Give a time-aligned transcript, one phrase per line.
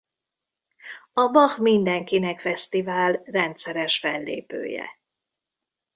[1.13, 4.89] A Bach Mindenkinek Fesztivál rendszeres fellépője.